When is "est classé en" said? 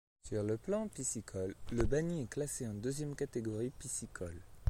2.23-2.73